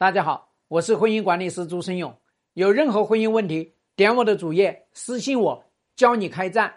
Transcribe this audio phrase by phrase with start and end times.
[0.00, 2.16] 大家好，我是婚姻管理师朱生勇。
[2.52, 5.64] 有任何婚姻问题，点我的主页私信我，
[5.96, 6.72] 教你开战。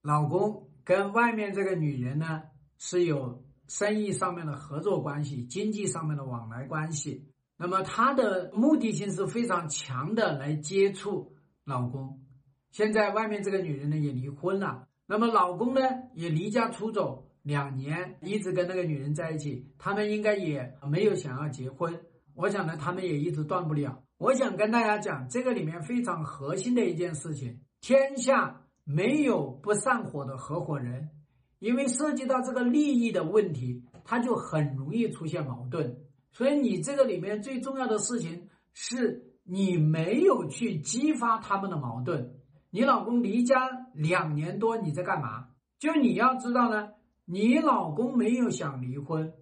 [0.00, 2.44] 老公跟外面这个女人呢
[2.78, 7.30] 是有生意上面的合作关系，经济上面的往来关系。
[7.58, 12.24] 那么他的目的性是非常强的来接触老公。
[12.70, 15.82] 现在外面这个女人呢也离婚了，那么老公呢
[16.14, 22.00] 也离家出走两年，一直跟那个女人在一起，他们应该也没有想要结婚。
[22.34, 24.02] 我想呢，他们也一直断不了。
[24.18, 31.10] 我想跟大家讲，这个里面非常核心的一件事情：天下没有不上火的合伙人，
[31.58, 35.96] 因为涉及到这个利益的问题，他就很容易出现矛盾。
[36.32, 42.34] 所以你这个里面最重要的事情是你没有去激发他们的矛盾。
[42.70, 45.48] 你老公离家两年多，你在干嘛？
[45.78, 46.88] 就你要知道呢，
[47.24, 49.32] 你老公没有想离婚，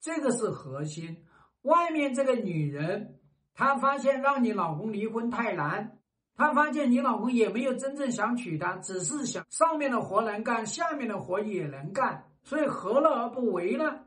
[0.00, 1.18] 这个是核心。
[1.66, 3.18] 外面这个女人，
[3.52, 5.98] 她发现让你老公离婚太难，
[6.36, 14.00] 她发现你老公也没有真正想娶她，只是想上面的活能干，下面的活也能干，所以何乐而不为呢？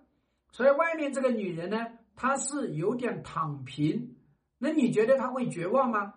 [0.51, 1.85] 所以外面这个女人呢，
[2.15, 4.15] 她是有点躺平。
[4.57, 6.13] 那你觉得她会绝望吗？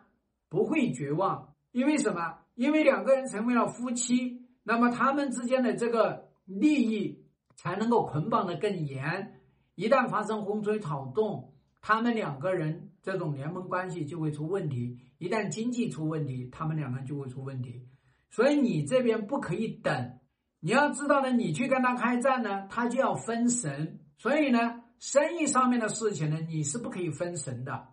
[0.48, 2.38] 不会绝望，因为什么？
[2.54, 7.24] 因为两个人成为了夫妻，那么他们之间的这个利益
[7.56, 9.41] 才能够捆绑的更严。
[9.74, 14.98] 一旦发生风吹草动，他们两个人这种联盟关系就会出问题。
[15.18, 17.88] 一旦经济出问题，他们两个人就会出问题。
[18.30, 20.18] 所以你这边不可以等，
[20.60, 24.00] 你要知道呢，你去跟他开战呢，他就要分神。
[24.18, 27.88] 所以呢，生意上面的事情呢，你是不可以分神的。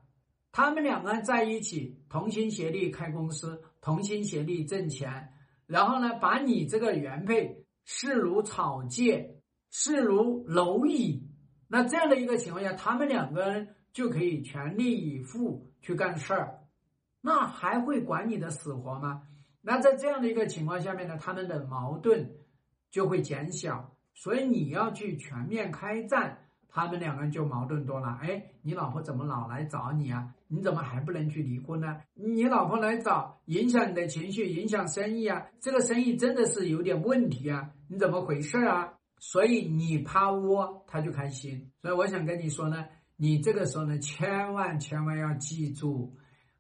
[0.51, 5.29] 他们两个人在一起，同心协力开公司，同心协力挣钱，
[5.65, 11.28] 然后呢，把你这个原配视如草芥，视如蝼蚁。
[11.71, 16.59] 那这样的一个情况下，他们两个人就可以全力以赴去干事儿，
[17.21, 19.21] 那还会管你的死活吗？
[19.61, 22.31] 那在这样的一个情况下面呢，他们的矛盾
[22.89, 23.95] 就会减小。
[24.15, 28.17] 所以你要去全面开战，他们两个人就矛盾多了。
[28.21, 30.33] 哎，你老婆怎么老来找你啊？
[30.47, 32.01] 你怎么还不能去离婚呢？
[32.15, 35.45] 你老婆来找，影响你的情绪，影响生意啊！
[35.61, 37.69] 这个生意真的是有点问题啊！
[37.87, 38.95] 你怎么回事啊？
[39.19, 41.71] 所以你趴窝，他就开心。
[41.81, 42.85] 所以我想跟你说呢，
[43.17, 46.15] 你这个时候呢，千万千万要记住，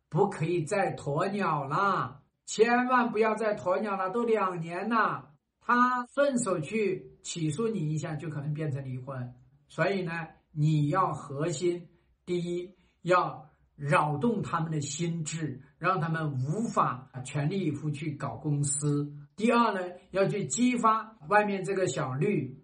[0.09, 4.09] 不可以再鸵鸟了，千万不要再鸵鸟了。
[4.09, 5.31] 都两年了，
[5.61, 9.33] 他顺手去起诉你一下，就可能变成离婚。
[9.69, 11.87] 所以呢，你要核心，
[12.25, 19.13] 第一要扰动他们的心智，让他们无法全力以赴去搞公司。
[19.35, 19.79] 第二呢，
[20.11, 22.59] 要去激发外面这个小绿，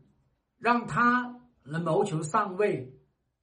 [0.57, 2.93] 让他能谋求上位，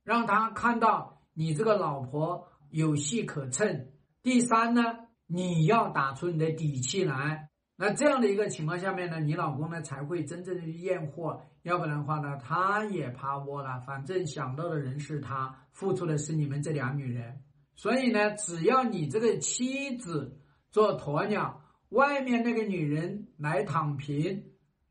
[0.03, 3.87] 让他看到你这个老婆有戏可乘。
[4.23, 4.83] 第三呢，
[5.27, 7.49] 你要打出你的底气来。
[7.77, 13.81] 那这样的一个情况下面呢，你老公呢才会真正的去验货，要不然的话呢，他也趴窝了。
[13.87, 17.41] 反正想到的人是他，付出的是你们这俩女人。
[17.75, 21.62] 所以呢，只要你这个妻子做鸵鸟。
[21.93, 24.45] 外面那个女人来躺平，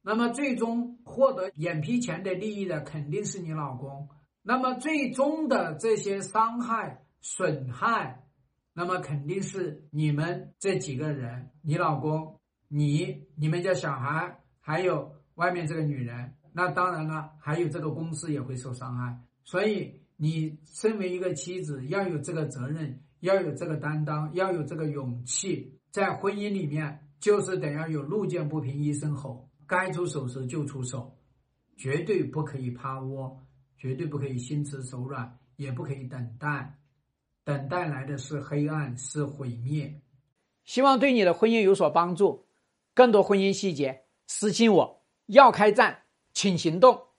[0.04, 4.08] 那么最终获得眼皮钱的利益的肯定是你老公。
[4.44, 8.24] 那么最终的这些伤害损害，
[8.74, 16.36] 那么肯定是你们这几个人：你老公、你、你们家小孩，还有外面这个女人。
[16.54, 19.20] 那当然了，还有这个公司也会受伤害。
[19.44, 25.80] 所以你身为一个妻子，要有这个责任，要有这个担当，要有这个勇气。
[25.92, 31.16] 在婚姻里面，就是得要有路见不平一声吼，该出手时就出手，
[31.78, 33.38] 绝对不可以趴窝，
[33.78, 36.80] 绝对不可以心慈手软，也不可以等待，
[37.44, 40.02] 等待来的是黑暗，是毁灭。
[40.64, 42.46] 希望对你的婚姻有所帮助。
[42.94, 45.04] 更多婚姻细节，私信我。
[45.26, 46.04] 要开战，
[46.34, 47.11] 请行动。